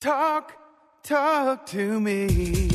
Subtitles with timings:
[0.00, 0.52] Talk,
[1.02, 2.68] talk to me.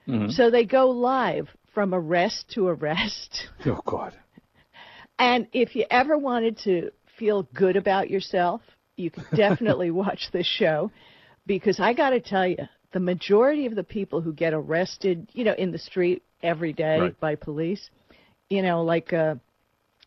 [0.07, 0.31] Mm-hmm.
[0.31, 3.49] So they go live from arrest to arrest.
[3.67, 4.17] Oh, God.
[5.19, 8.61] And if you ever wanted to feel good about yourself,
[8.97, 10.91] you could definitely watch this show
[11.47, 12.59] because I got to tell you,
[12.93, 16.99] the majority of the people who get arrested, you know, in the street every day
[16.99, 17.21] right.
[17.21, 17.91] by police,
[18.49, 19.35] you know, like, uh,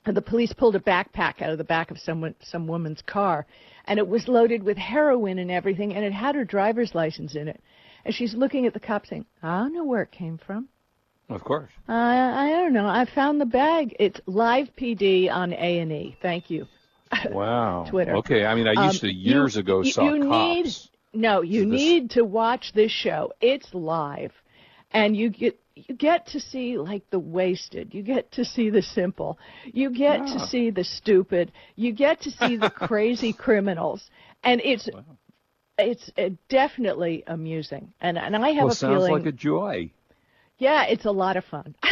[0.06, 3.46] the police pulled a backpack out of the back of someone some woman's car
[3.86, 7.48] and it was loaded with heroin and everything and it had her driver's license in
[7.48, 7.62] it.
[8.06, 10.70] And she's looking at the cop saying i don't know where it came from.
[11.28, 11.72] Of course.
[11.88, 12.88] Uh, i don't know.
[12.88, 13.96] I found the bag.
[14.00, 16.68] It's live pd on a&e thank you.
[17.30, 17.86] Wow.
[17.90, 18.16] Twitter.
[18.18, 20.90] Okay i mean i used um, to years you, ago you, saw you cops.
[21.14, 21.80] Need no you this...
[21.80, 23.34] need to watch this show.
[23.42, 24.32] It's live.
[24.92, 27.94] And you get you get to see like the wasted.
[27.94, 29.38] You get to see the simple.
[29.66, 30.34] You get yeah.
[30.34, 31.52] to see the stupid.
[31.76, 34.10] You get to see the crazy criminals.
[34.44, 35.04] And it's wow.
[35.78, 37.94] it's uh, definitely amusing.
[38.02, 39.92] And and i have well, a sounds feeling like a joy.
[40.58, 41.76] Yeah it's a lot of fun.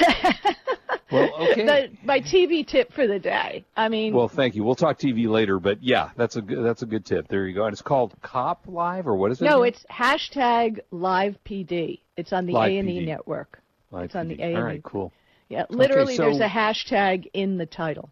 [1.09, 1.65] Well okay.
[1.65, 4.65] The, my tv tip for the day i mean well thank you.
[4.65, 7.29] We'll talk tv later but yeah that's a good that's a good tip.
[7.29, 7.63] There you go.
[7.63, 9.73] And it's called cop live or what is it no again?
[9.73, 13.61] it's hashtag live pd it's on the a&e network
[13.91, 14.37] Live it's on PD.
[14.37, 14.55] the A&E.
[14.55, 15.13] All right, cool.
[15.49, 18.09] Yeah, literally, okay, so, there's a hashtag in the title.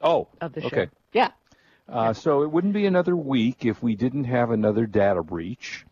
[0.00, 0.66] Oh, of the show.
[0.66, 0.88] Okay.
[1.12, 1.30] Yeah.
[1.88, 5.86] Uh, so it wouldn't be another week if we didn't have another data breach.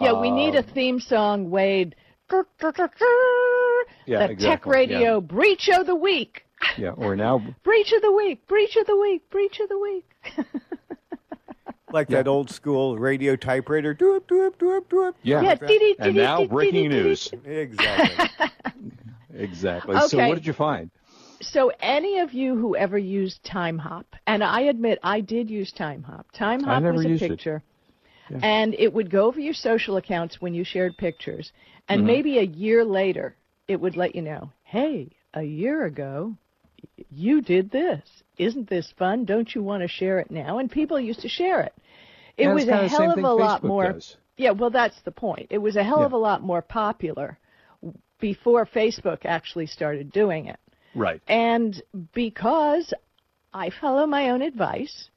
[0.00, 1.94] Yeah, uh, we need a theme song, Wade.
[2.30, 4.36] Yeah, the exactly.
[4.38, 5.20] Tech Radio yeah.
[5.20, 6.44] Breach of the Week.
[6.76, 8.46] Yeah, we're now Breach of the Week.
[8.46, 9.30] Breach of the Week.
[9.30, 10.04] Breach of the Week.
[11.92, 12.18] like yeah.
[12.18, 13.94] that old school radio typewriter.
[13.94, 15.14] Doop, doop, doop, doop.
[15.22, 15.42] Yeah.
[15.42, 15.56] yeah.
[15.60, 17.30] Like and now breaking news.
[17.44, 18.28] Exactly.
[19.34, 19.96] exactly.
[19.96, 20.06] Okay.
[20.08, 20.90] So what did you find?
[21.40, 26.24] So any of you who ever used Timehop, and I admit I did use Timehop.
[26.32, 27.62] Time Hop was a picture.
[28.30, 28.38] Yeah.
[28.42, 31.52] And it would go over your social accounts when you shared pictures.
[31.88, 32.06] And mm-hmm.
[32.06, 33.36] maybe a year later,
[33.68, 36.34] it would let you know, hey, a year ago,
[37.10, 38.02] you did this.
[38.38, 39.24] Isn't this fun?
[39.24, 40.58] Don't you want to share it now?
[40.58, 41.74] And people used to share it.
[42.36, 43.92] It yeah, was a hell of a lot more.
[43.92, 44.16] Does.
[44.36, 45.48] Yeah, well, that's the point.
[45.50, 46.06] It was a hell yeah.
[46.06, 47.38] of a lot more popular
[48.20, 50.58] before Facebook actually started doing it.
[50.94, 51.20] Right.
[51.28, 51.82] And
[52.14, 52.94] because
[53.52, 55.10] I follow my own advice,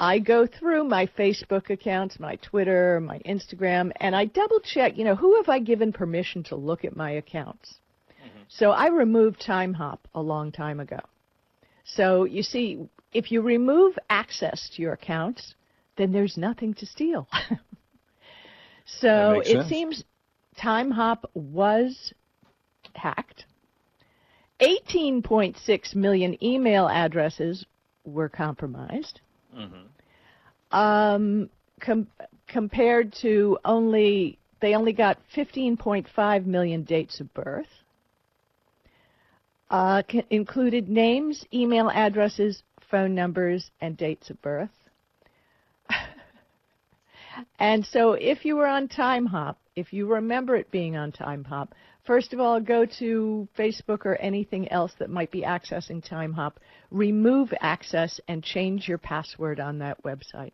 [0.00, 5.04] I go through my Facebook accounts, my Twitter, my Instagram, and I double check, you
[5.04, 7.76] know, who have I given permission to look at my accounts?
[8.10, 8.42] Mm-hmm.
[8.48, 11.00] So I removed Timehop a long time ago.
[11.84, 15.54] So you see, if you remove access to your accounts,
[15.96, 17.28] then there's nothing to steal.
[18.86, 19.68] so it sense.
[19.68, 20.04] seems
[20.58, 22.12] Timehop was
[22.94, 23.44] hacked.
[24.60, 27.64] 18.6 million email addresses
[28.04, 29.20] were compromised.
[29.56, 30.76] Mm-hmm.
[30.76, 31.50] Um,
[31.80, 32.06] com-
[32.46, 37.66] compared to only, they only got 15.5 million dates of birth.
[39.70, 44.70] Uh, included names, email addresses, phone numbers, and dates of birth.
[47.58, 51.68] and so if you were on Timehop, if you remember it being on Timehop,
[52.04, 56.52] first of all, go to Facebook or anything else that might be accessing Timehop,
[56.90, 60.52] remove access, and change your password on that website.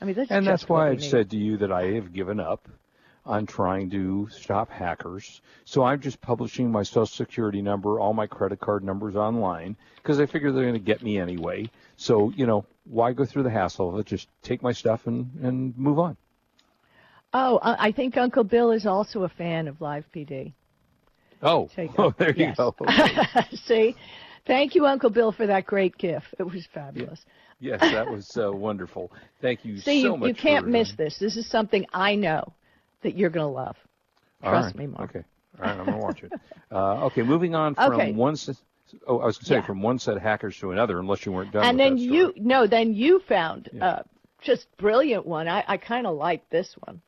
[0.00, 1.10] I mean, that's and that's why I've need.
[1.10, 2.68] said to you that I have given up
[3.26, 5.40] on trying to stop hackers.
[5.64, 10.20] So I'm just publishing my social security number, all my credit card numbers online because
[10.20, 11.70] I figure they're going to get me anyway.
[11.96, 14.06] So, you know, why go through the hassle of it?
[14.06, 16.16] Just take my stuff and, and move on.
[17.32, 20.52] Oh, I I think Uncle Bill is also a fan of Live PD.
[21.42, 22.56] Oh, Take oh there you Yes.
[22.56, 22.74] go.
[23.66, 23.96] See,
[24.46, 26.26] thank you, Uncle Bill, for that great gift.
[26.38, 27.20] It was fabulous.
[27.60, 29.10] yes, that was uh, wonderful.
[29.40, 30.28] Thank you See, so you, much.
[30.28, 31.18] you can't for, miss uh, this.
[31.18, 32.52] This is something I know
[33.04, 33.76] that you're going to love.
[34.42, 35.10] Trust right, me, Mark.
[35.10, 35.24] Okay.
[35.58, 36.32] All right, I'm going to watch it.
[36.72, 38.12] Uh, okay, moving on from Okay.
[38.12, 38.36] one.
[39.06, 39.62] Oh, I was going to say Yeah.
[39.62, 41.64] from one set of hackers to another, unless you weren't done.
[41.64, 43.86] and with then you no, then you found Yeah.
[43.86, 44.02] uh,
[44.40, 45.48] just brilliant one.
[45.48, 47.00] I, I kind of like this one.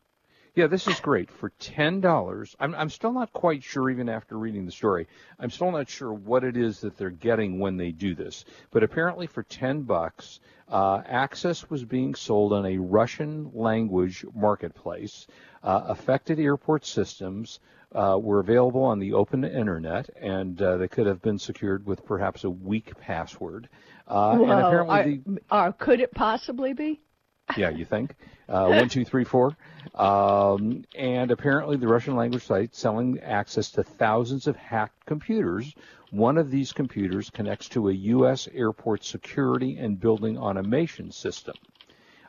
[0.55, 2.57] Yeah, this is great for ten dollars.
[2.59, 5.07] I'm I'm still not quite sure, even after reading the story.
[5.39, 8.47] I'm still not sure what it is that they're getting when they do this.
[8.71, 10.41] But apparently, for ten bucks,
[10.71, 15.27] uh, access was being sold on a Russian language marketplace.
[15.67, 17.59] Uh, affected airport systems
[17.93, 22.05] uh, were available on the open internet, and uh, they could have been secured with
[22.07, 23.69] perhaps a weak password.
[24.09, 27.01] Uh, and Whoa, apparently, the, are- are- could it possibly be?
[27.57, 28.15] yeah, you think?
[28.49, 29.57] Uh, one, two, three, four.
[29.97, 35.75] Um, and apparently, the Russian language site selling access to thousands of hacked computers.
[36.13, 38.49] One of these computers connects to a U.S.
[38.55, 41.57] airport security and building automation system.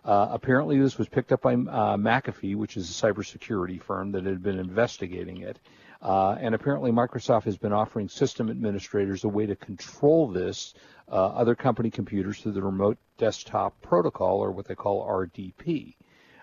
[0.07, 4.23] Uh, apparently, this was picked up by uh, McAfee, which is a cybersecurity firm that
[4.23, 5.59] had been investigating it.
[6.01, 10.73] Uh, and apparently, Microsoft has been offering system administrators a way to control this
[11.11, 15.95] uh, other company computers through the remote desktop protocol, or what they call RDP.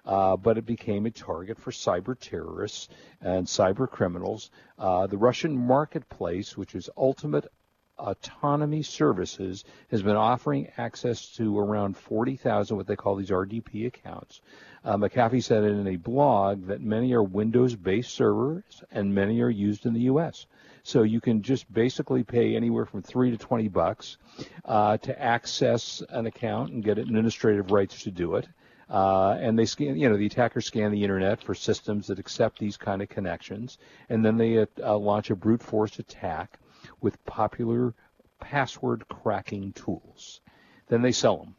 [0.05, 2.91] Uh, but it became a target for cyber terrorists
[3.23, 4.51] and cyber criminals.
[4.77, 7.51] The Russian marketplace, which is Ultimate
[7.99, 14.41] Autonomy Services, has been offering access to around 40,000 what they call these RDP accounts.
[14.85, 19.87] Uh, McAfee said in a blog that many are Windows-based servers and many are used
[19.87, 20.46] in the U.S.
[20.82, 24.19] So you can just basically pay anywhere from three to 20 bucks
[24.64, 28.46] uh, to access an account and get administrative rights to do it.
[28.91, 32.58] Uh, and they scan, you know, the attackers scan the internet for systems that accept
[32.58, 33.79] these kind of connections,
[34.11, 36.58] and then they uh, launch a brute force attack
[37.00, 37.94] with popular
[38.41, 40.41] password cracking tools.
[40.88, 41.55] Then they sell them.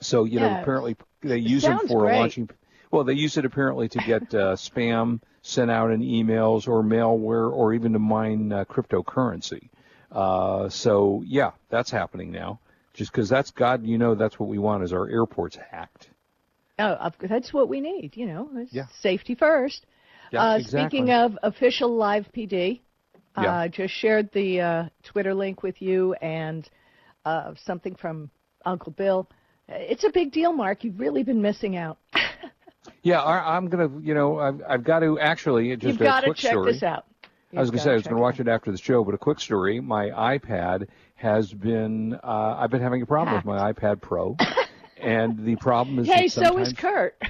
[0.00, 2.18] So you know, apparently they use them for great.
[2.18, 2.50] launching.
[2.90, 7.50] Well, they use it apparently to get uh, spam sent out in emails or malware,
[7.50, 9.68] or even to mine uh, cryptocurrency.
[10.10, 12.60] Uh, so yeah, that's happening now.
[12.94, 16.10] Just because that's God, you know, that's what we want is our airports hacked.
[16.78, 18.16] Oh, that's what we need.
[18.16, 18.86] You know, Yeah.
[19.00, 19.86] safety first.
[20.30, 20.88] Yeah, uh, exactly.
[20.88, 22.80] Speaking of official live PD,
[23.36, 23.60] Yeah.
[23.60, 26.68] uh, just shared the uh, Twitter link with you and
[27.24, 28.30] uh, something from
[28.64, 29.28] Uncle Bill.
[29.68, 30.84] It's a big deal, Mark.
[30.84, 31.98] You've really been missing out.
[33.04, 36.34] Yeah, I, I'm gonna, you know, I've, I've got to actually just You've got to
[36.34, 36.72] check story.
[36.72, 37.04] this out.
[37.54, 39.18] I was going to say I was gonna watch it after the show, but a
[39.18, 39.80] quick story.
[39.80, 44.36] My iPad has been, uh, I've been having a problem with my iPad Pro,
[45.00, 47.20] and the problem is Hey, so is Kurt.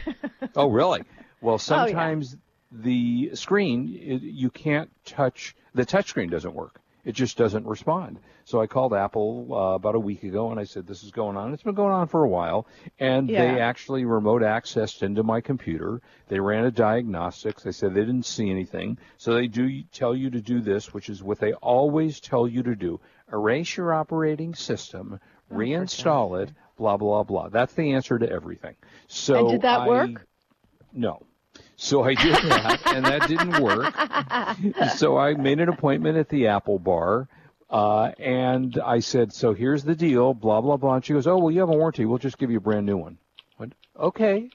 [0.54, 1.02] Oh, really?
[1.40, 1.58] Well, Oh, yeah.
[1.86, 2.36] sometimes
[2.70, 5.54] the screen it, you can't touch.
[5.74, 6.80] The touch screen doesn't work.
[7.04, 8.20] It just doesn't respond.
[8.44, 11.36] So I called Apple uh, about a week ago and I said, "This is going
[11.36, 12.66] on." It's been going on for a while,
[13.00, 16.00] and they actually remote accessed into my computer.
[16.28, 17.64] They ran a diagnostics.
[17.64, 18.98] They said they didn't see anything.
[19.18, 22.62] So they do tell you to do this, which is what they always tell you
[22.62, 23.00] to do:
[23.32, 25.18] erase your operating system,
[25.50, 27.48] Oh, reinstall it, blah blah blah.
[27.48, 28.76] That's the answer to everything.
[29.08, 30.26] So And did that I- work?
[30.92, 31.22] no.
[31.82, 33.92] So I did that, and that didn't work.
[34.96, 37.28] So I made an appointment at the Apple Bar,
[37.68, 40.94] uh, and I said, "So here's the deal." Blah blah blah.
[40.94, 42.04] And she goes, "Oh well, you have a warranty.
[42.04, 44.48] We'll just give you a brand new one." I went, okay.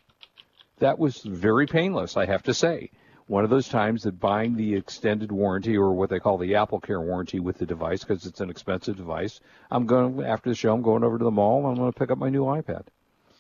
[0.79, 2.91] That was very painless, I have to say.
[3.25, 7.03] One of those times that buying the extended warranty or what they call the AppleCare
[7.03, 9.41] warranty with the device because it's an expensive device.
[9.69, 10.73] I'm going after the show.
[10.73, 11.59] I'm going over to the mall.
[11.59, 12.85] and I'm going to pick up my new iPad.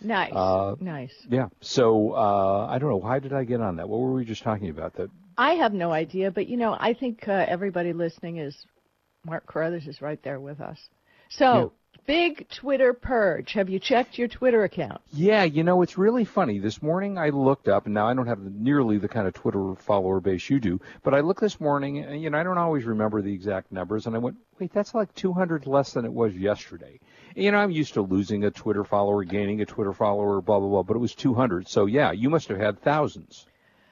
[0.01, 1.13] Nice, Uh, nice.
[1.29, 1.47] Yeah.
[1.61, 2.97] So uh, I don't know.
[2.97, 3.87] Why did I get on that?
[3.89, 4.93] What were we just talking about?
[4.95, 8.65] That I have no idea, but you know, I think uh, everybody listening is
[9.25, 10.79] Mark Carruthers is right there with us.
[11.29, 11.73] So,
[12.07, 13.53] big Twitter purge.
[13.53, 15.01] Have you checked your Twitter account?
[15.11, 16.57] Yeah, you know, it's really funny.
[16.57, 19.75] This morning I looked up, and now I don't have nearly the kind of Twitter
[19.75, 22.85] follower base you do, but I looked this morning, and, you know, I don't always
[22.85, 26.33] remember the exact numbers, and I went, wait, that's like 200 less than it was
[26.33, 26.99] yesterday.
[27.35, 30.69] You know, I'm used to losing a Twitter follower, gaining a Twitter follower, blah, blah,
[30.69, 31.67] blah, but it was 200.
[31.67, 33.45] So, yeah, you must have had thousands.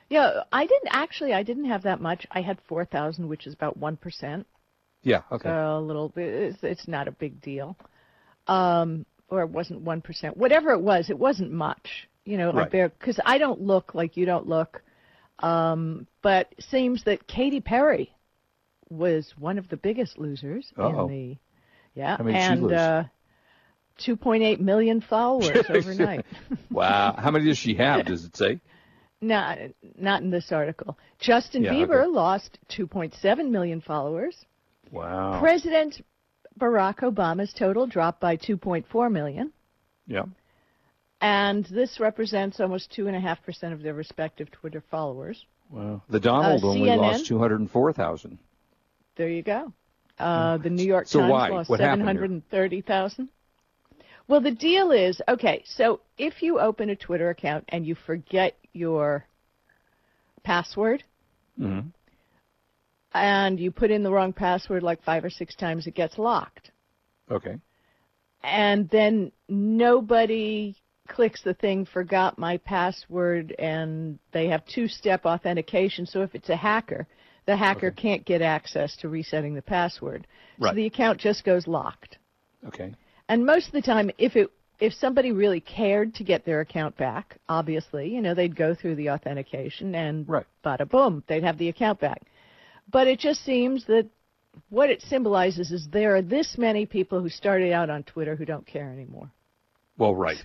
[0.07, 1.34] Yeah, I didn't actually.
[1.34, 2.27] I didn't have that much.
[2.29, 4.45] I had four thousand, which is about one percent.
[5.01, 5.50] Yeah, okay.
[5.50, 6.31] So a little bit.
[6.31, 7.75] It's, it's not a big deal.
[8.47, 10.37] Um, or it wasn't one percent.
[10.37, 12.07] Whatever it was, it wasn't much.
[12.25, 12.71] You know, Right.
[12.71, 14.81] because I don't look like you don't look.
[15.39, 18.11] Um, but seems that Katy Perry
[18.89, 21.07] was one of the biggest losers Uh-oh.
[21.07, 21.37] in the
[21.93, 23.03] yeah, How many did she and uh,
[23.99, 26.25] 2.8 million followers overnight.
[26.69, 27.15] Wow.
[27.17, 28.05] How many does she have?
[28.05, 28.59] Does it say?
[29.21, 29.57] not
[29.97, 30.97] not in this article.
[31.19, 32.07] Justin Yeah, Bieber okay.
[32.07, 34.45] lost 2.7 million followers.
[34.91, 35.39] Wow.
[35.39, 36.01] President
[36.59, 39.51] Barack Obama's total dropped by 2.4 million.
[40.07, 40.24] yeah.
[41.21, 45.45] and this represents almost two and a half percent of their respective Twitter followers.
[45.69, 46.01] Wow.
[46.09, 46.97] The Donald Uh, only CNN?
[46.97, 48.38] lost 204,000.
[49.15, 49.71] There you go.
[50.19, 51.50] Uh, the New York So Times why?
[51.50, 52.07] lost What seven happened here?
[52.07, 53.29] hundred and thirty thousand.
[54.27, 55.63] Well, the deal is okay.
[55.65, 59.25] So if you open a Twitter account and you forget your
[60.43, 61.03] password
[61.59, 61.91] Mhm.
[63.15, 66.72] And you put in the wrong password like five or six times, it gets locked.
[67.31, 67.55] Okay.
[68.43, 70.75] and then nobody
[71.07, 76.50] clicks the thing forgot my password and they have two step authentication so if it's
[76.50, 77.07] a hacker
[77.45, 78.01] the hacker Okay.
[78.01, 80.25] can't get access to resetting the password
[80.60, 80.72] Right.
[80.72, 82.17] so the account just goes locked
[82.67, 82.93] Okay.
[83.29, 86.95] and most of the time if it if somebody really cared to get their account
[86.98, 90.45] back obviously you know they'd go through the authentication and Right.
[90.63, 92.22] bada boom they'd have the account back
[92.89, 94.07] but it just seems that
[94.69, 98.45] what it symbolizes is there are this many people who started out on Twitter who
[98.45, 99.29] don't care anymore.
[99.97, 100.37] Well, right.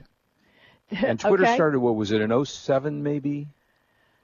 [0.90, 1.54] And Twitter Okay?
[1.54, 3.48] started, what was it, in 07 maybe?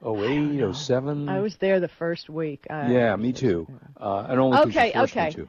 [0.05, 1.27] 08, 07?
[1.29, 2.67] I was there the first week.
[2.69, 3.67] I- yeah, me too.
[3.99, 5.43] Uh, and only Okay, you forced me okay.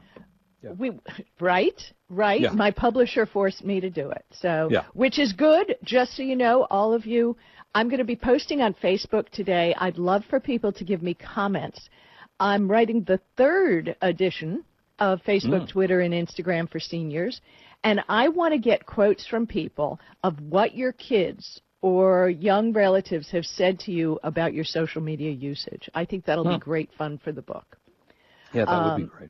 [0.61, 0.71] Yeah.
[0.71, 0.91] We
[1.39, 2.41] right, right.
[2.41, 2.51] Yeah.
[2.51, 4.25] My publisher forced me to do it.
[4.31, 4.83] So, Yeah.
[4.93, 5.75] which is good.
[5.83, 7.37] Just so you know, all of you,
[7.73, 9.73] I'm going to be posting on Facebook today.
[9.77, 11.89] I'd love for people to give me comments.
[12.39, 14.63] I'm writing the third edition
[14.99, 15.69] of Facebook, Mm.
[15.69, 17.41] Twitter, and Instagram for seniors,
[17.83, 23.29] and I want to get quotes from people of what your kids or young relatives
[23.31, 25.89] have said to you about your social media usage.
[25.95, 26.53] I think that'll Hmm.
[26.55, 27.77] be great fun for the book.
[28.53, 29.29] Yeah, that would Um, be great.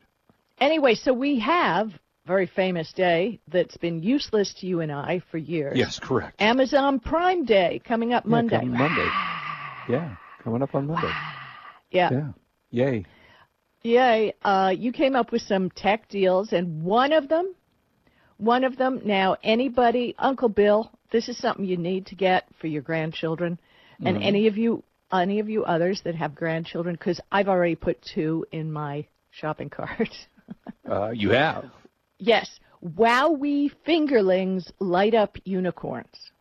[0.60, 1.92] Anyway, so we have
[2.26, 5.78] very famous day that's been useless to you and I for years.
[5.78, 6.42] Yes, correct.
[6.42, 8.60] Amazon Prime Day coming up Yeah, Monday.
[8.60, 9.08] coming Monday.
[9.88, 11.12] Yeah, coming up on Monday.
[11.92, 12.10] Yeah.
[12.12, 12.32] Yeah.
[12.72, 13.06] Yay.
[13.84, 14.34] Yay.
[14.44, 17.54] Uh, you came up with some tech deals, and one of them,
[18.38, 22.68] one of them, now anybody, Uncle Bill, this is something you need to get for
[22.68, 23.60] your grandchildren,
[24.06, 24.24] and Mm-hmm.
[24.24, 28.46] any of you, any of you others that have grandchildren, because I've already put two
[28.52, 30.10] in my shopping cart.
[30.90, 31.66] Uh, you have.
[32.18, 32.60] yes.
[32.84, 36.32] WowWee fingerlings light up unicorns.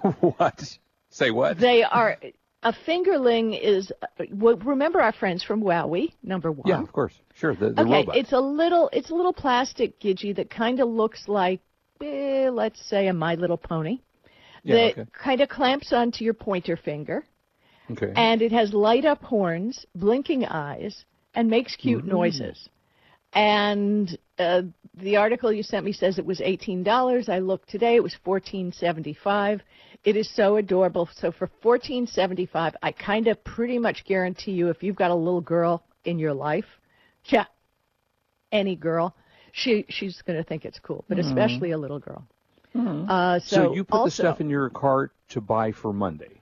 [0.20, 0.62] what?
[1.08, 1.58] Say what?
[1.58, 2.16] They are
[2.62, 3.90] a fingerling is.
[4.32, 6.68] well, Remember our friends from WowWee, number one.
[6.68, 7.14] yeah, of course.
[7.34, 8.16] Sure, the, the okay, robot.
[8.16, 11.60] it's a little it's a little plastic gidgey that kind of looks like,
[12.02, 14.00] eh, let's say, a My Little Pony.
[14.62, 15.10] yeah, that okay.
[15.12, 17.24] kind of clamps onto your pointer finger,
[17.92, 18.12] Okay.
[18.14, 22.68] and it has light up horns, blinking eyes, and makes cute noises.
[23.32, 24.62] And uh,
[24.96, 27.28] the article you sent me says it was eighteen dollars.
[27.28, 29.62] I looked today; it was fourteen seventy five.
[30.04, 31.08] It is so adorable.
[31.14, 35.10] So for fourteen seventy five, I kind of pretty much guarantee you, if you've got
[35.10, 36.64] a little girl in your life,
[37.26, 37.44] yeah,
[38.50, 39.14] any girl,
[39.52, 42.24] she she's going to think it's cool, but especially a little girl.
[42.74, 46.40] Uh, so, so you put also, the stuff in your cart to buy for Monday.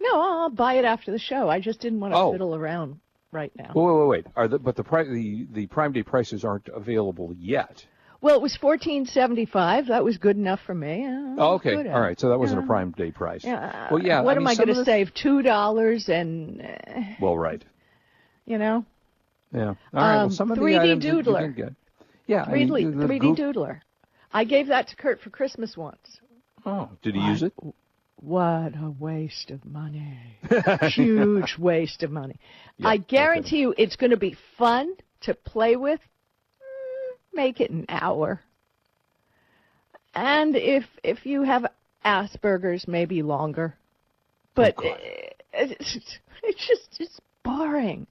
[0.00, 1.48] No, I'll buy it after the show.
[1.48, 2.32] I just didn't want to Oh.
[2.32, 2.98] fiddle around
[3.32, 3.70] right now.
[3.74, 4.26] Wait, wait, wait.
[4.34, 7.86] Are the, but the, pri- the the Prime Day prices aren't available yet.
[8.22, 9.86] Well, it was fourteen seventy five.
[9.86, 11.06] That was good enough for me.
[11.38, 11.74] Oh, okay.
[11.88, 12.18] All right.
[12.20, 13.42] So that wasn't a Prime Day price.
[13.44, 13.88] Yeah.
[13.90, 14.20] Well, yeah.
[14.20, 15.14] What I am mean, I going to save?
[15.14, 17.64] Two dollars and uh, Well, right.
[18.44, 18.84] you know,
[19.54, 19.60] Yeah.
[19.68, 19.76] All right.
[19.92, 21.56] well, Um, some of the 3D items that you doodler.
[21.56, 21.72] get.
[22.26, 22.42] Yeah.
[22.46, 23.80] I 3D mean, the 3D Goog- doodler.
[24.32, 26.20] I gave that to Kurt for Christmas once.
[26.66, 27.54] Oh, did he use it?
[28.16, 30.18] What a waste of money.
[30.90, 32.36] Huge waste of money.
[32.76, 36.00] Yeah, I guarantee you it's going to be fun to play with.
[37.32, 38.40] Make it an hour.
[40.14, 41.66] And if if you have
[42.04, 43.74] Asperger's, maybe longer.
[44.54, 44.98] But Oh, God.
[45.52, 48.06] it's, it's just it's boring.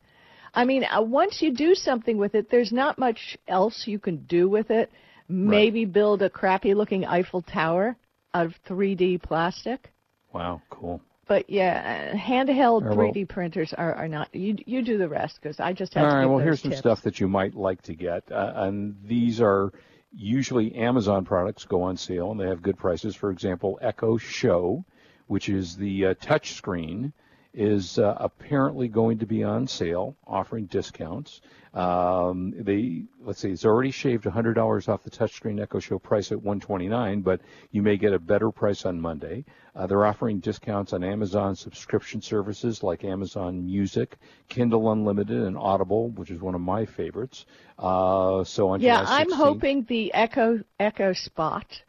[0.54, 4.18] I mean, uh, once you do something with it, there's not much else you can
[4.26, 4.92] do with it.
[5.28, 7.96] Maybe build a crappy looking Eiffel Tower
[8.34, 9.92] out of 3D plastic.
[10.34, 10.62] Wow.
[10.72, 11.02] Cool.
[11.30, 14.34] But yeah, uh, handheld All right, well- 3D printers are, are not.
[14.34, 16.26] You you do the rest because I just have All right.
[16.26, 19.72] Well, here's some stuff that you might like to get, uh, and these are
[20.12, 23.16] usually Amazon products go on sale, and they have good prices.
[23.16, 24.84] For example, Echo Show,
[25.28, 27.14] which is the uh, touch screen.
[27.54, 31.42] Is uh, apparently going to be on sale, offering discounts.
[31.74, 36.40] Um, they let's see, it's already shaved $100 off the touchscreen Echo Show price at
[36.40, 37.42] 129, but
[37.72, 39.46] you may get a better price on Monday.
[39.76, 46.10] Uh, they're offering discounts on Amazon subscription services like Amazon Music, Kindle Unlimited, and Audible,
[46.10, 47.46] which is one of my favorites.
[47.78, 51.82] Uh, so on yeah, July 16th, I'm hoping the Echo Echo Spot,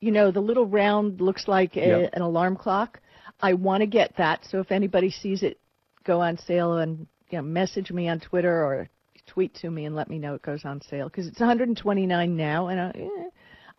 [0.00, 2.10] you know, the little round looks like a, Yep.
[2.14, 3.00] an alarm clock.
[3.42, 4.44] I want to get that.
[4.50, 5.58] So if anybody sees it
[6.04, 8.88] go on sale and you know, message me on Twitter or
[9.26, 12.66] tweet to me and let me know it goes on sale because it's 129 now
[12.66, 13.28] and uh, eh,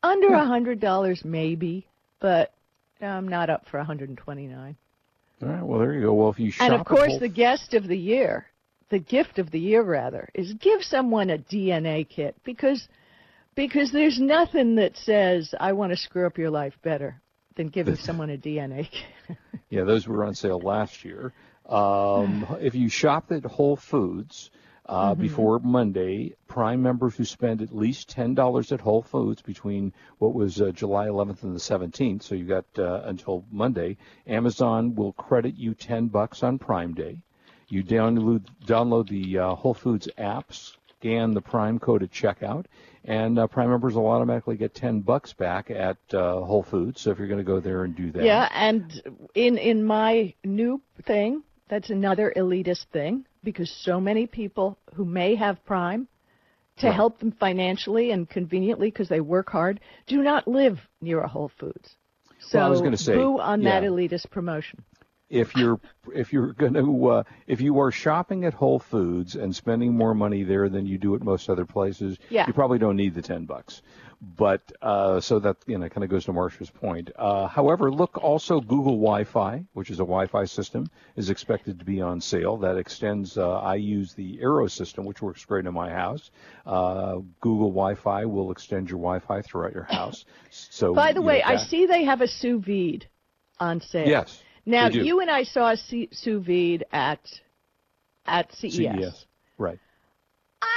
[0.01, 1.85] under a hundred dollars maybe,
[2.19, 2.53] but
[3.01, 4.75] I'm not up for 129.
[5.41, 6.13] All right, well there you go.
[6.13, 8.45] Well, if you shop And of course, the guest of the year,
[8.89, 12.87] the gift of the year rather, is give someone a DNA kit because
[13.55, 17.20] because there's nothing that says I want to screw up your life better
[17.55, 18.89] than giving someone a DNA.
[19.69, 21.33] Yeah, those were on sale last year.
[21.67, 24.51] Um, if you shop at Whole Foods
[24.85, 25.21] uh, Mm-hmm.
[25.21, 30.33] before Monday, Prime members who spend at least ten dollars at Whole Foods between what
[30.33, 33.97] was uh, July 11th and the 17th, so you got uh, until Monday.
[34.27, 37.19] Amazon will credit you ten bucks on Prime Day.
[37.69, 40.51] You download download the uh, Whole Foods app,
[41.01, 42.65] scan the Prime code at checkout,
[43.05, 47.01] and uh, Prime members will automatically get ten bucks back at uh, Whole Foods.
[47.01, 49.01] So if you're going to go there and do that, yeah, and
[49.33, 55.33] in in my new thing, that's another elitist thing because so many people who may
[55.35, 56.07] have Prime
[56.77, 56.95] to Right.
[56.95, 61.51] help them financially and conveniently because they work hard do not live near a Whole
[61.59, 61.97] Foods.
[62.39, 64.83] So Well, I was gonna say, boo on that elitist promotion.
[65.31, 65.79] If you're
[66.13, 70.13] if you're going to uh, if you are shopping at Whole Foods and spending more
[70.13, 72.45] money there than you do at most other places, Yeah.
[72.47, 73.81] you probably don't need the ten bucks.
[74.37, 77.09] But uh, so that you know kind of goes to Marsha's point.
[77.15, 80.85] Uh, however, look also Google Wi-Fi, which is a Wi-Fi system,
[81.15, 82.57] is expected to be on sale.
[82.57, 83.37] That extends.
[83.37, 86.29] Uh, I use the eero system, which works great in my house.
[86.65, 90.25] Uh, Google Wi-Fi will extend your Wi-Fi throughout your house.
[90.51, 93.07] So By the way, I see they have a sous vide
[93.59, 94.07] on sale.
[94.07, 94.41] Yes.
[94.65, 97.19] Now you and I saw a C- sous vide at
[98.25, 98.75] at CES.
[98.75, 99.25] CES.
[99.57, 99.79] Right.
[100.61, 100.67] I,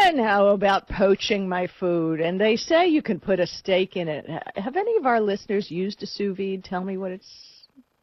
[0.10, 4.08] don't know about poaching my food, and they say you can put a steak in
[4.08, 4.26] it.
[4.56, 6.64] Have any of our listeners used a sous vide?
[6.64, 7.28] Tell me what it's.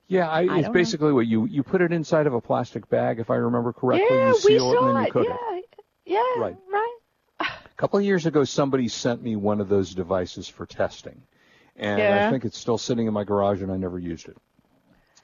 [0.07, 0.73] Yeah, I, don't it's know.
[0.73, 4.07] basically what you you put it inside of a plastic bag, if I remember correctly.
[4.17, 5.11] yeah, you we seal it and then you it.
[5.11, 5.65] cook Yeah, it.
[6.05, 6.55] yeah, Right.
[6.71, 6.97] right.
[7.39, 11.21] A couple of years ago, somebody sent me one of those devices for testing,
[11.81, 12.27] and Yeah.
[12.27, 14.37] I think it's still sitting in my garage, and I never used it.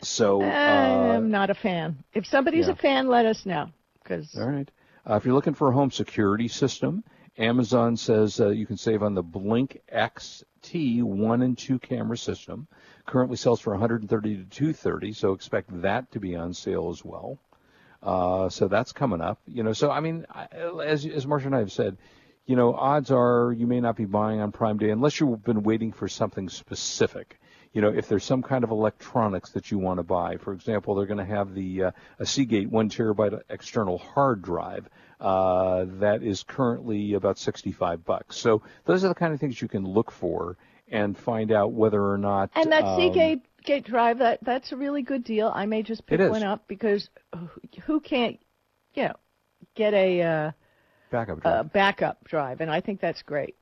[0.02, 2.04] So, uh, I'm not a fan.
[2.14, 2.74] If somebody's yeah.
[2.74, 3.70] a fan, let us know.
[4.04, 4.70] Because all right.
[5.10, 7.04] Uh, if you're looking for a home security system,
[7.38, 12.68] Amazon says uh, you can save on the Blink XT one and two camera system.
[13.06, 17.40] Currently sells for 130 to 230, so expect that to be on sale as well.
[18.04, 19.40] Uh, so that's coming up.
[19.48, 20.48] You know, so I mean, I-
[20.86, 21.98] as as Marsha and I have said,
[22.48, 25.62] you know, odds are you may not be buying on Prime Day unless you've been
[25.64, 27.40] waiting for something specific.
[27.74, 30.96] You know, if there's some kind of electronics that you want to buy, for example,
[30.96, 36.24] they're going to have the uh, a Seagate one terabyte external hard drive uh, that
[36.24, 38.38] is currently about 65 bucks.
[38.38, 40.58] So those are the kind of things you can look for
[40.90, 42.50] and find out whether or not.
[42.56, 45.52] and that um, Seagate Gate Drive, that that's a really good deal.
[45.54, 47.50] I may just pick one up because who-
[47.86, 48.40] who can't,
[48.94, 49.16] you know,
[49.76, 50.52] get a uh,
[51.12, 51.74] backup uh, drive.
[51.74, 53.56] backup drive, and I think that's great.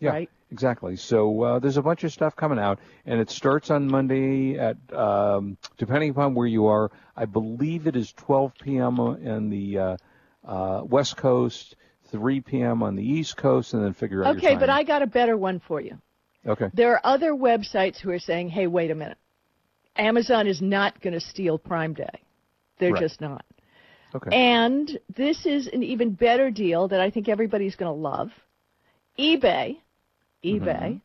[0.00, 0.30] Yeah, right?
[0.52, 0.96] exactly.
[0.96, 4.76] So uh, there's a bunch of stuff coming out, and it starts on Monday at,
[4.92, 8.98] um, depending upon where you are, I believe it is 12 p.m.
[9.00, 9.96] in the uh,
[10.46, 11.74] uh, West Coast,
[12.12, 12.82] 3 p.m.
[12.84, 14.70] on the East Coast, and then figure out Okay, but.
[14.70, 15.98] I got a better one for you.
[16.46, 16.70] Okay.
[16.72, 19.18] There are other websites who are saying, "Hey, wait a minute.
[19.96, 22.22] Amazon is not going to steal Prime Day.
[22.78, 23.02] They're Right.
[23.02, 23.44] just not."
[24.14, 24.30] Okay.
[24.34, 28.30] And this is an even better deal that I think everybody's going to love.
[29.18, 29.78] eBay,
[30.44, 31.00] eBay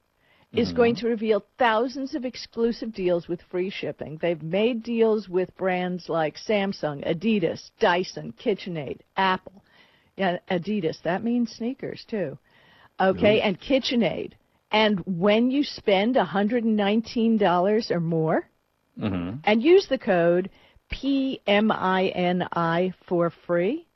[0.53, 4.19] is going to reveal thousands of exclusive deals with free shipping.
[4.21, 9.63] They've made deals with brands like Samsung, Adidas, Dyson, KitchenAid, Apple.
[10.15, 12.37] Yeah, Adidas, that means sneakers too.
[12.99, 14.33] Okay, and KitchenAid.
[14.71, 18.47] And when you spend $119 or more
[18.99, 20.49] hmm and use the code
[20.93, 23.87] PMINI for free,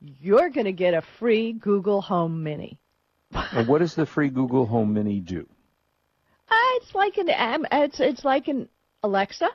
[0.00, 2.78] you're going to get a free Google Home Mini.
[3.32, 5.46] And what does the free Google Home Mini do?
[6.50, 8.68] Uh, it's like an am- it's it's like an
[9.02, 9.48] Alexa.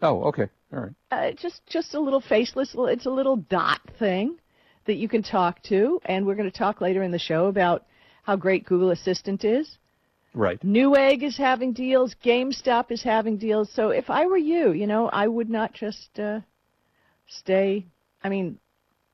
[0.00, 0.48] Oh, okay.
[0.72, 0.92] All right.
[1.10, 2.74] Uh, just just a little faceless.
[2.76, 4.38] It's a little dot thing
[4.86, 7.86] that you can talk to, and we're going to talk later in the show about
[8.24, 9.78] how great Google Assistant is.
[10.34, 10.58] Right.
[10.60, 12.14] Newegg is having deals.
[12.24, 13.70] GameStop is having deals.
[13.70, 16.40] So if I were you, you know, I would not just uh,
[17.26, 17.86] stay.
[18.24, 18.58] I mean,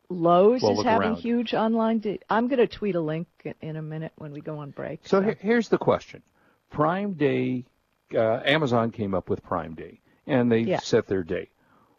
[0.09, 1.17] Lowe's Well, is having around.
[1.17, 1.99] huge online.
[1.99, 3.27] De- I'm going to tweet a link
[3.61, 5.01] in- a minute when we go on break.
[5.07, 6.23] So he- here's the question:
[6.71, 7.65] Prime Day,
[8.15, 10.79] uh, Amazon came up with Prime Day, and they Yeah.
[10.79, 11.51] set their day.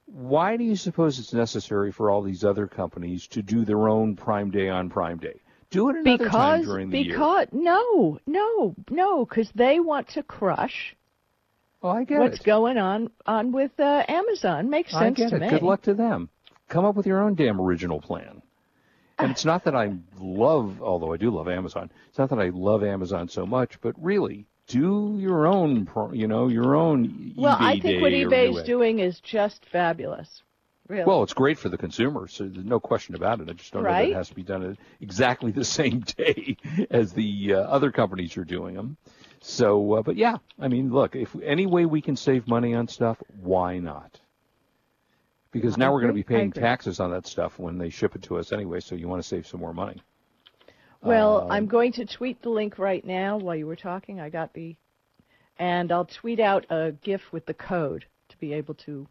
[0.06, 4.16] Why do you suppose it's necessary for all these other companies to do their own
[4.16, 5.40] Prime Day on Prime Day?
[5.72, 7.14] Do it another time because during the year.
[7.14, 10.96] because no no no because they want to crush
[11.82, 12.46] Oh, I get what's it.
[12.46, 14.70] going on on with uh, Amazon.
[14.70, 15.42] Makes I sense get to it.
[15.42, 15.50] me.
[15.50, 16.30] Good luck to them.
[16.68, 18.42] Come up with your own damn original plan.
[19.18, 21.90] And it's not that I love, although I do love Amazon.
[22.10, 26.28] It's not that I love Amazon so much, but really, do your own, pro- you
[26.28, 30.42] know, your own Well, eBay I think what eBay's doing is just fabulous.
[30.90, 31.06] Really.
[31.06, 33.50] Well, it's great for the consumer, so there's no question about it.
[33.50, 36.58] I just don't know that it has to be done exactly the same day
[36.90, 38.98] as the uh, other companies are doing them.
[39.40, 42.88] So, uh, but yeah, I mean, look, if any way we can save money on
[42.88, 44.20] stuff, why not?
[45.52, 48.24] Because now we're going to be paying taxes on that stuff when they ship it
[48.24, 50.02] to us anyway, so you want to save some more money.
[51.02, 54.20] Well, Um, I'm going to tweet the link right now while you were talking.
[54.20, 54.76] I got the,
[55.58, 59.08] and I'll tweet out a GIF with the code to be able to,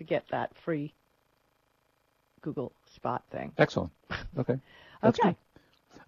[0.00, 0.94] to get that free
[2.40, 3.52] Google Spot thing.
[3.58, 3.92] Excellent.
[4.36, 4.58] Okay.
[5.02, 5.28] That's okay.
[5.28, 5.36] good.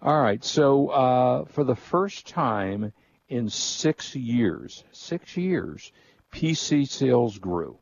[0.01, 0.43] All right.
[0.43, 2.91] So uh, for the first time
[3.29, 5.91] in six years, six years,
[6.31, 7.77] PC sales grew,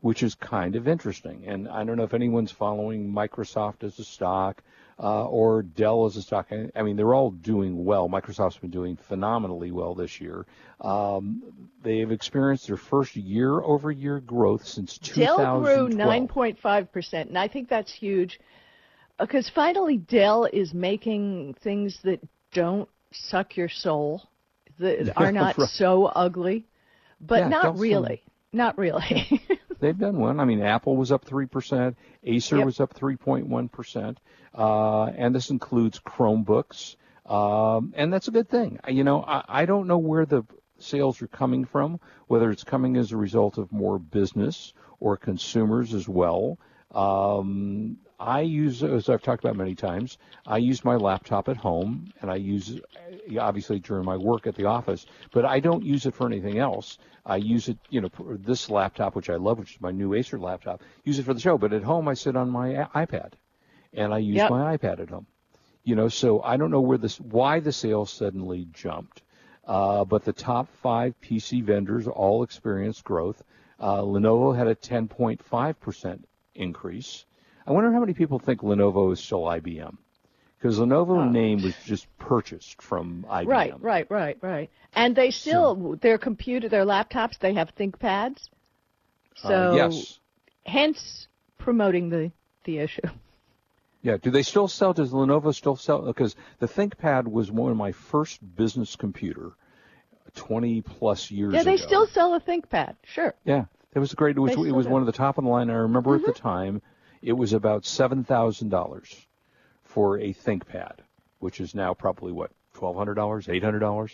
[0.00, 1.42] which is kind of interesting.
[1.46, 4.62] And I don't know if anyone's following Microsoft as a stock
[4.98, 6.48] uh, or Dell as a stock.
[6.74, 8.08] I, mean, they're all doing well.
[8.08, 10.46] Microsoft's been doing phenomenally well this year.
[10.80, 11.42] Um,
[11.82, 15.62] they've experienced their first year-over-year growth since Dell 2012.
[15.64, 18.40] grew 9.5%, and I think that's huge
[19.18, 22.20] because finally Dell is making things that
[22.52, 24.22] don't suck your soul,
[24.78, 25.68] that are not Right.
[25.68, 26.66] so ugly,
[27.20, 28.22] but Yeah, not Dell's really.
[28.52, 29.42] Not really.
[29.86, 30.40] They've done one.
[30.40, 31.94] I mean, Apple was up 3%,
[32.24, 32.66] Acer Yep.
[32.66, 34.16] was up 3.1%,
[34.52, 38.80] uh, and this includes Chromebooks, um, and that's a good thing.
[38.88, 40.42] You know, I, I don't know where the
[40.80, 45.94] sales are coming from, whether it's coming as a result of more business or consumers
[45.94, 46.58] as well.
[46.90, 52.12] Um, I use, as I've talked about many times, I use my laptop at home,
[52.20, 52.80] and I use
[53.38, 56.98] obviously during my work at the office, but I don't use it for anything else.
[57.26, 60.14] I use it, you know, for this laptop, which I love, which is my new
[60.14, 61.58] Acer laptop, use it for the show.
[61.58, 63.32] But at home, I sit on my iPad,
[63.92, 64.50] and I use Yep.
[64.50, 65.26] my iPad at home.
[65.84, 69.22] You know, so I don't know where this, why the sales suddenly jumped.
[69.64, 73.42] Uh, but the top five PC vendors all experienced growth.
[73.78, 76.22] Uh, Lenovo had a 10.5%
[76.54, 77.26] increase.
[77.66, 79.96] I wonder how many people think Lenovo is still IBM.
[80.58, 81.28] Because Lenovo Oh.
[81.28, 83.46] name was just purchased from IBM.
[83.48, 84.70] right, right, right, right.
[84.94, 88.48] And they still their computer, their laptops, they have ThinkPads.
[89.34, 90.18] So Uh, yes.
[90.64, 92.32] hence promoting the
[92.64, 93.02] the issue.
[94.02, 94.16] Yeah.
[94.16, 94.92] Do they still sell?
[94.92, 96.02] Does Lenovo still sell?
[96.02, 99.52] Because the ThinkPad was one of my first business computer,
[100.34, 101.58] 20 plus years ago.
[101.58, 101.86] Yeah, they ago.
[101.86, 102.94] still sell a ThinkPad.
[103.04, 103.34] Sure.
[103.44, 104.36] Yeah, it was great.
[104.36, 104.86] It was it was.
[104.86, 104.92] Mm-hmm.
[104.92, 105.70] one of the top of the line.
[105.70, 106.82] I remember at the time,
[107.26, 109.26] it was about seven thousand dollars
[109.82, 110.98] for a ThinkPad,
[111.40, 114.12] which is now probably what twelve hundred dollars, eight hundred dollars.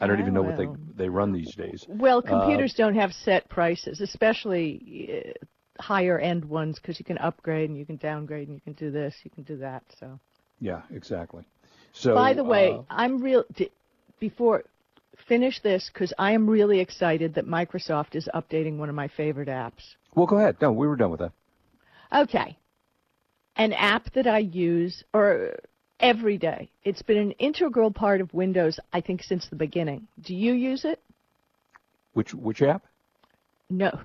[0.00, 1.84] I don't even know what they they run these days.
[1.86, 4.64] Well, Uh, computers don't have set prices, especially
[5.26, 8.72] uh, higher end ones, because you can upgrade and you can downgrade and you can
[8.72, 9.82] do this, you can do that.
[10.00, 10.18] So,
[10.58, 11.44] Yeah, exactly.
[11.92, 13.44] So by the way, uh, I'm real.
[13.54, 13.70] D-
[14.18, 14.64] before
[15.28, 19.48] finish this, because I am really excited that Microsoft is updating one of my favorite
[19.48, 19.96] apps.
[20.14, 20.56] well, go ahead.
[20.62, 21.32] No, we were done with that.
[22.14, 22.56] Okay,
[23.56, 25.56] an app that I use or
[26.00, 26.70] every day.
[26.84, 30.06] It's been an integral part of Windows, I think, since the beginning.
[30.22, 31.00] Do you use it?
[32.12, 32.84] Which which app?
[33.68, 33.98] No.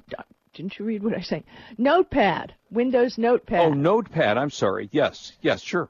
[0.54, 1.44] Didn't you read what I say?
[1.78, 2.54] Notepad.
[2.72, 3.60] Windows Notepad.
[3.62, 4.38] Oh, Notepad.
[4.38, 4.90] I'm sorry.
[4.92, 5.88] Yes, yes, sure.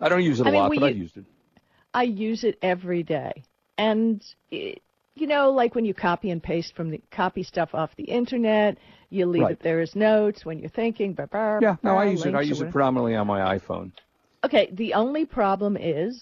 [0.00, 1.24] I don't use it a I mean, lot, but I've used it.
[1.92, 3.42] I use it every day.
[3.76, 4.82] And it,
[5.14, 8.78] you know, like when you copy and paste from the copy stuff off the internet,
[9.10, 9.52] you leave Right.
[9.52, 11.12] it there as notes when you're thinking.
[11.12, 12.34] Blah, blah, Yeah, no, I use it.
[12.34, 13.92] I use it predominantly on my iPhone.
[14.44, 16.20] Okay, the only problem is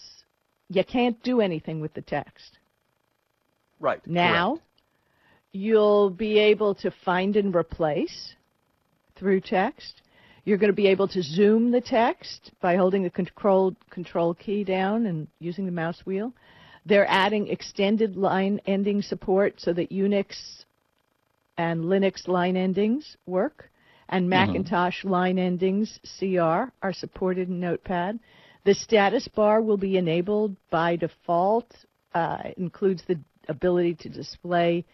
[0.69, 2.59] you can't do anything with the text.
[3.79, 4.05] Right.
[4.07, 4.59] Now,
[5.53, 8.35] you'll be able to find and replace
[9.17, 10.03] through text.
[10.45, 14.65] You're going to be able to zoom the text by holding the control control key
[14.65, 16.33] down and using the mouse wheel.
[16.87, 20.65] They're adding extended line ending support so that Unix
[21.59, 23.71] and Linux line endings work,
[24.09, 28.19] and Macintosh line endings CR are supported in Notepad.
[28.65, 31.71] The status bar will be enabled by default
[32.15, 33.19] Uh, it includes the
[33.49, 34.85] ability to display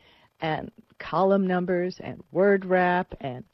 [0.40, 3.44] and column numbers and word wrap and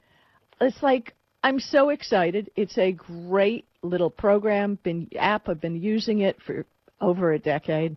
[0.60, 2.50] it's like I'm so excited.
[2.56, 5.48] It's a great little program, been app.
[5.48, 6.66] I've been using it for
[7.00, 7.96] over a decade,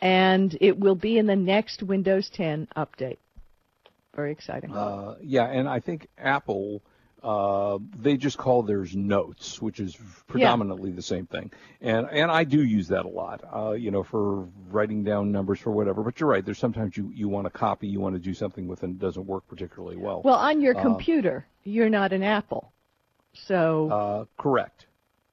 [0.00, 3.18] and it will be in the next Windows 10 update.
[4.20, 4.76] Very exciting.
[4.76, 6.82] Uh, yeah, and I think Apple
[7.22, 10.96] uh, they just call theirs notes, which is predominantly yeah.
[10.96, 11.50] the same thing.
[11.80, 15.58] And and I do use that a lot, uh, you know, for writing down numbers
[15.58, 16.02] for whatever.
[16.02, 16.44] But you're right.
[16.44, 18.98] There's sometimes you, you want to copy, you want to do something with, and it
[18.98, 20.20] doesn't work particularly well.
[20.22, 22.72] Well, on your uh, computer, you're not an Apple,
[23.32, 23.90] so.
[23.90, 24.84] Uh, correct.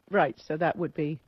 [0.09, 0.39] Right.
[0.39, 1.19] So that would be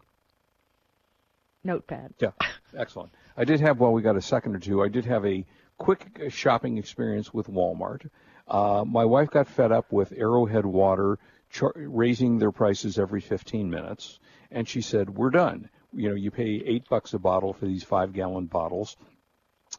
[1.66, 2.14] Notepad.
[2.22, 2.32] Yeah.
[2.78, 3.12] Excellent.
[3.36, 5.46] I did have, while well, we got a second or two, I did have a
[5.80, 8.08] quick shopping experience with Walmart.
[8.48, 11.18] Uh, my wife got fed up with Arrowhead Water
[11.50, 14.20] char- raising their prices every 15 minutes,
[14.52, 15.70] and she said, "We're done.
[15.94, 18.96] You know, you pay eight bucks a bottle for these five-gallon bottles."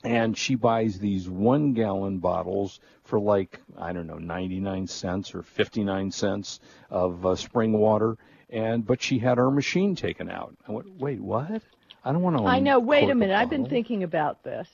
[0.04, 5.42] And she buys these one gallon bottles for like, I don't know, 99 cents or
[5.42, 8.16] 59 cents of uh, spring water.
[8.48, 10.56] And, but she had our machine taken out.
[10.66, 11.62] I went, wait, what?
[12.04, 12.44] I don't want to.
[12.44, 12.78] I know.
[12.78, 13.36] Wait a minute.
[13.36, 14.68] I've been thinking about this.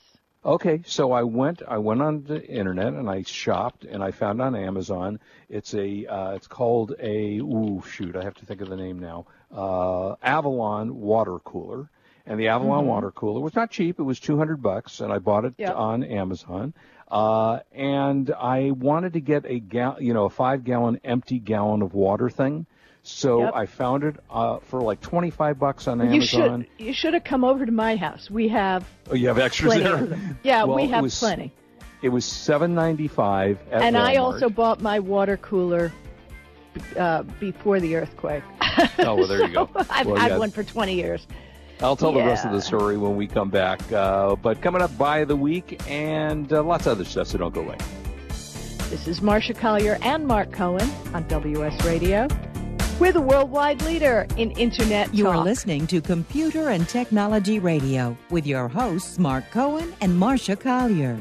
[0.47, 4.41] Okay, so I went I went on the internet and I shopped and I found
[4.41, 8.69] on Amazon it's a uh, it's called a ooh shoot I have to think of
[8.69, 11.89] the name now uh, Avalon water cooler
[12.25, 12.87] and the Avalon mm-hmm.
[12.87, 15.75] water cooler was not cheap it was 200 bucks and I bought it yep.
[15.75, 16.73] on Amazon
[17.11, 21.81] uh, and I wanted to get a gal you know a five gallon empty gallon
[21.81, 22.67] of water thing
[23.07, 23.55] so yep.
[23.55, 26.15] I found it uh, for like 25 bucks on Amazon.
[26.15, 28.29] You should you should have come over to my house.
[28.29, 30.19] We have Oh, you have extras there?
[30.43, 31.53] Yeah, well, we have was, plenty.
[32.01, 33.99] It was 7.95 And Walmart.
[33.99, 35.91] I also bought my water cooler
[36.97, 38.43] uh, before the earthquake.
[38.99, 39.69] Oh, well, there so you go.
[39.89, 40.37] I've well, had yeah.
[40.37, 41.25] one for 20 years.
[41.79, 42.21] I'll tell yeah.
[42.21, 43.91] the rest of the story when we come back.
[43.91, 47.55] Uh, but coming up by the week and uh, lots of other stuff, so don't
[47.55, 47.77] go away.
[48.89, 52.27] This is Marsha Collier and Mark Cohen on WS Radio.
[52.99, 55.35] We're the worldwide leader in Internet You talk.
[55.35, 61.19] are listening to Computer and Technology Radio with your hosts, Mark Cohen and Marsha Collier.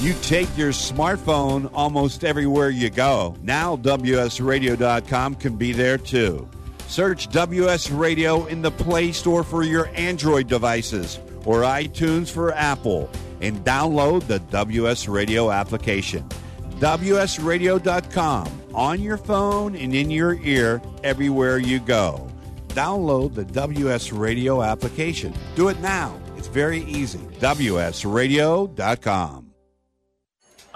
[0.00, 3.36] You take your smartphone almost everywhere you go.
[3.42, 6.48] Now, WSRadio.com can be there too.
[6.88, 13.08] Search WS Radio in the Play Store for your Android devices or iTunes for Apple
[13.40, 16.28] and download the WS Radio application.
[16.80, 18.46] WSRadio.com
[18.78, 22.30] on your phone and in your ear everywhere you go.
[22.68, 25.34] Download the WS Radio application.
[25.56, 26.16] Do it now.
[26.36, 27.18] It's very easy.
[27.40, 29.47] WSRadio.com.